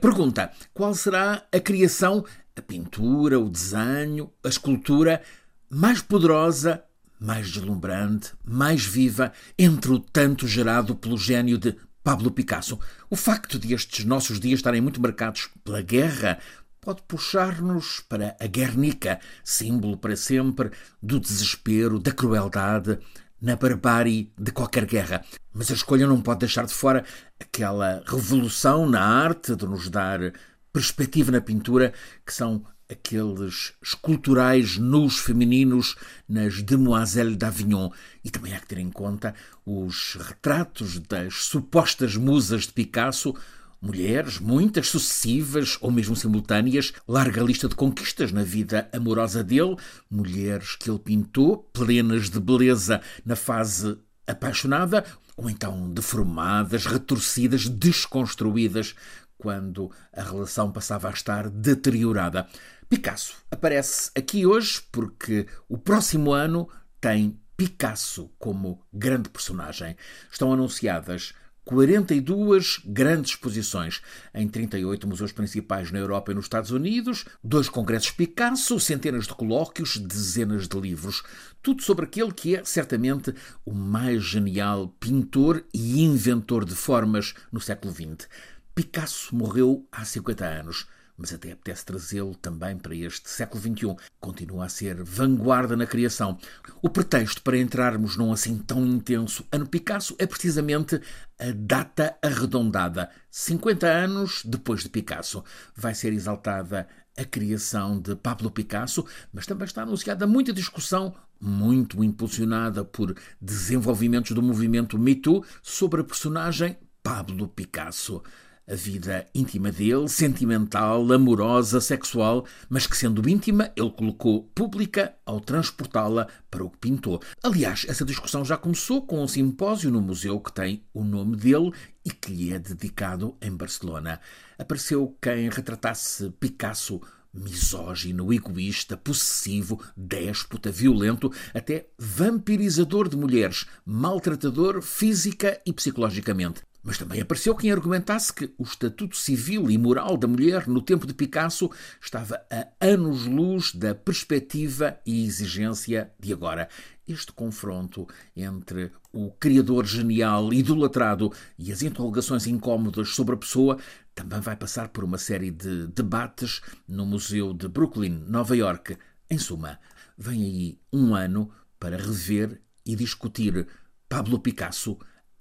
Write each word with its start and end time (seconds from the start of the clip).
Pergunta: 0.00 0.52
qual 0.74 0.94
será 0.94 1.46
a 1.50 1.58
criação, 1.58 2.24
a 2.54 2.60
pintura, 2.60 3.40
o 3.40 3.48
desenho, 3.48 4.30
a 4.44 4.48
escultura 4.48 5.22
mais 5.70 6.02
poderosa, 6.02 6.84
mais 7.18 7.50
deslumbrante, 7.50 8.32
mais 8.44 8.84
viva 8.84 9.32
entre 9.58 9.90
o 9.90 9.98
tanto 9.98 10.46
gerado 10.46 10.94
pelo 10.94 11.16
gênio 11.16 11.56
de 11.56 11.74
Pablo 12.04 12.30
Picasso? 12.30 12.78
O 13.08 13.16
facto 13.16 13.58
de 13.58 13.72
estes 13.72 14.04
nossos 14.04 14.38
dias 14.38 14.58
estarem 14.58 14.82
muito 14.82 15.00
marcados 15.00 15.48
pela 15.64 15.80
guerra 15.80 16.38
pode 16.78 17.02
puxar-nos 17.08 18.00
para 18.00 18.36
a 18.38 18.46
Guernica, 18.46 19.18
símbolo 19.42 19.96
para 19.96 20.14
sempre 20.14 20.70
do 21.02 21.18
desespero, 21.18 21.98
da 21.98 22.12
crueldade, 22.12 22.98
na 23.40 23.56
barbárie 23.56 24.32
de 24.38 24.50
qualquer 24.52 24.86
guerra. 24.86 25.24
Mas 25.52 25.70
a 25.70 25.74
escolha 25.74 26.06
não 26.06 26.20
pode 26.20 26.40
deixar 26.40 26.66
de 26.66 26.74
fora 26.74 27.04
aquela 27.40 28.02
revolução 28.06 28.88
na 28.88 29.00
arte 29.00 29.54
de 29.54 29.66
nos 29.66 29.88
dar 29.88 30.32
perspectiva 30.72 31.32
na 31.32 31.40
pintura, 31.40 31.92
que 32.24 32.32
são 32.32 32.64
aqueles 32.88 33.72
esculturais 33.82 34.76
nus 34.78 35.18
femininos 35.18 35.96
nas 36.28 36.62
Demoiselles 36.62 37.36
d'Avignon. 37.36 37.90
E 38.24 38.30
também 38.30 38.54
há 38.54 38.60
que 38.60 38.66
ter 38.66 38.78
em 38.78 38.90
conta 38.90 39.34
os 39.64 40.16
retratos 40.20 40.98
das 41.00 41.44
supostas 41.44 42.16
musas 42.16 42.62
de 42.62 42.72
Picasso, 42.72 43.34
Mulheres, 43.80 44.38
muitas, 44.38 44.88
sucessivas 44.88 45.76
ou 45.80 45.90
mesmo 45.90 46.16
simultâneas, 46.16 46.92
larga 47.06 47.42
lista 47.42 47.68
de 47.68 47.74
conquistas 47.74 48.32
na 48.32 48.42
vida 48.42 48.88
amorosa 48.92 49.44
dele, 49.44 49.76
mulheres 50.10 50.76
que 50.76 50.90
ele 50.90 50.98
pintou, 50.98 51.68
plenas 51.72 52.30
de 52.30 52.40
beleza 52.40 53.00
na 53.24 53.36
fase 53.36 53.98
apaixonada, 54.26 55.04
ou 55.36 55.50
então 55.50 55.92
deformadas, 55.92 56.86
retorcidas, 56.86 57.68
desconstruídas, 57.68 58.94
quando 59.38 59.90
a 60.12 60.22
relação 60.22 60.72
passava 60.72 61.08
a 61.08 61.12
estar 61.12 61.50
deteriorada. 61.50 62.46
Picasso 62.88 63.36
aparece 63.50 64.10
aqui 64.14 64.46
hoje 64.46 64.82
porque 64.90 65.46
o 65.68 65.76
próximo 65.76 66.32
ano 66.32 66.68
tem 67.00 67.38
Picasso 67.56 68.30
como 68.38 68.82
grande 68.92 69.30
personagem. 69.30 69.96
Estão 70.30 70.52
anunciadas 70.52 71.32
42 71.66 72.80
grandes 72.86 73.32
exposições 73.32 74.00
em 74.32 74.46
38 74.46 75.04
museus 75.04 75.32
principais 75.32 75.90
na 75.90 75.98
Europa 75.98 76.30
e 76.30 76.34
nos 76.34 76.44
Estados 76.44 76.70
Unidos, 76.70 77.24
dois 77.42 77.68
congressos 77.68 78.12
Picasso, 78.12 78.78
centenas 78.78 79.26
de 79.26 79.34
colóquios, 79.34 79.98
dezenas 79.98 80.68
de 80.68 80.80
livros. 80.80 81.24
Tudo 81.60 81.82
sobre 81.82 82.04
aquele 82.04 82.32
que 82.32 82.54
é, 82.54 82.64
certamente, 82.64 83.34
o 83.64 83.74
mais 83.74 84.22
genial 84.22 84.94
pintor 85.00 85.64
e 85.74 86.04
inventor 86.04 86.64
de 86.64 86.76
formas 86.76 87.34
no 87.50 87.60
século 87.60 87.92
XX. 87.92 88.28
Picasso 88.72 89.34
morreu 89.34 89.84
há 89.90 90.04
50 90.04 90.44
anos 90.44 90.86
mas 91.16 91.32
até 91.32 91.52
apetece 91.52 91.84
trazê-lo 91.84 92.34
também 92.34 92.76
para 92.76 92.94
este 92.94 93.28
século 93.28 93.60
XXI. 93.60 93.96
Continua 94.20 94.66
a 94.66 94.68
ser 94.68 95.02
vanguarda 95.02 95.76
na 95.76 95.86
criação. 95.86 96.38
O 96.82 96.88
pretexto 96.88 97.42
para 97.42 97.58
entrarmos 97.58 98.16
num 98.16 98.32
assim 98.32 98.58
tão 98.58 98.84
intenso 98.86 99.44
ano 99.50 99.66
Picasso 99.66 100.14
é 100.18 100.26
precisamente 100.26 101.00
a 101.38 101.52
data 101.54 102.16
arredondada. 102.22 103.10
50 103.30 103.86
anos 103.86 104.42
depois 104.44 104.82
de 104.82 104.88
Picasso. 104.88 105.42
Vai 105.74 105.94
ser 105.94 106.12
exaltada 106.12 106.86
a 107.16 107.24
criação 107.24 107.98
de 107.98 108.14
Pablo 108.14 108.50
Picasso, 108.50 109.04
mas 109.32 109.46
também 109.46 109.64
está 109.64 109.82
anunciada 109.82 110.26
muita 110.26 110.52
discussão, 110.52 111.14
muito 111.40 112.04
impulsionada 112.04 112.84
por 112.84 113.16
desenvolvimentos 113.40 114.32
do 114.32 114.42
movimento 114.42 114.98
Me 114.98 115.14
Too, 115.14 115.44
sobre 115.62 116.02
a 116.02 116.04
personagem 116.04 116.76
Pablo 117.02 117.48
Picasso 117.48 118.22
a 118.68 118.74
vida 118.74 119.26
íntima 119.34 119.70
dele, 119.70 120.08
sentimental, 120.08 121.12
amorosa, 121.12 121.80
sexual, 121.80 122.44
mas 122.68 122.86
que 122.86 122.96
sendo 122.96 123.28
íntima, 123.28 123.70
ele 123.76 123.90
colocou 123.90 124.42
pública 124.54 125.14
ao 125.24 125.40
transportá-la 125.40 126.26
para 126.50 126.64
o 126.64 126.70
que 126.70 126.78
pintou. 126.78 127.20
Aliás, 127.42 127.86
essa 127.88 128.04
discussão 128.04 128.44
já 128.44 128.56
começou 128.56 129.02
com 129.02 129.22
um 129.22 129.28
simpósio 129.28 129.90
no 129.90 130.00
museu 130.00 130.40
que 130.40 130.52
tem 130.52 130.82
o 130.92 131.04
nome 131.04 131.36
dele 131.36 131.70
e 132.04 132.10
que 132.10 132.32
lhe 132.32 132.52
é 132.52 132.58
dedicado 132.58 133.36
em 133.40 133.50
Barcelona. 133.50 134.20
Apareceu 134.58 135.16
quem 135.20 135.48
retratasse 135.48 136.30
Picasso 136.40 137.00
misógino, 137.36 138.32
egoísta, 138.32 138.96
possessivo, 138.96 139.82
déspota, 139.96 140.72
violento, 140.72 141.30
até 141.52 141.86
vampirizador 141.98 143.08
de 143.08 143.16
mulheres, 143.16 143.66
maltratador 143.84 144.80
física 144.80 145.60
e 145.66 145.72
psicologicamente. 145.72 146.62
Mas 146.86 146.98
também 146.98 147.20
apareceu 147.20 147.52
quem 147.52 147.72
argumentasse 147.72 148.32
que 148.32 148.54
o 148.56 148.62
estatuto 148.62 149.16
civil 149.16 149.68
e 149.68 149.76
moral 149.76 150.16
da 150.16 150.28
mulher 150.28 150.68
no 150.68 150.80
tempo 150.80 151.04
de 151.04 151.12
Picasso 151.12 151.68
estava 152.00 152.40
a 152.48 152.68
anos-luz 152.80 153.74
da 153.74 153.92
perspectiva 153.92 154.96
e 155.04 155.26
exigência 155.26 156.12
de 156.16 156.32
agora. 156.32 156.68
Este 157.08 157.32
confronto 157.32 158.06
entre 158.36 158.92
o 159.12 159.32
criador 159.32 159.84
genial, 159.84 160.52
idolatrado, 160.52 161.32
e 161.58 161.72
as 161.72 161.82
interrogações 161.82 162.46
incómodas 162.46 163.16
sobre 163.16 163.34
a 163.34 163.38
pessoa 163.38 163.78
também 164.14 164.38
vai 164.38 164.54
passar 164.54 164.90
por 164.90 165.02
uma 165.02 165.18
série 165.18 165.50
de 165.50 165.88
debates 165.88 166.60
no 166.86 167.04
Museu 167.04 167.52
de 167.52 167.66
Brooklyn, 167.66 168.22
Nova 168.28 168.56
York. 168.56 168.96
Em 169.28 169.38
suma, 169.38 169.80
vem 170.16 170.40
aí 170.44 170.78
um 170.92 171.16
ano 171.16 171.50
para 171.80 171.96
rever 171.96 172.60
e 172.84 172.94
discutir 172.94 173.66
Pablo 174.08 174.38
Picasso 174.38 174.96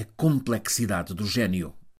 a 0.00 0.04
complexidade 0.16 1.12
do 1.12 1.26
gênio. 1.26 1.74